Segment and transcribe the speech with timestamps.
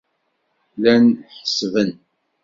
[0.75, 1.05] Llan
[1.37, 1.91] ḥessben.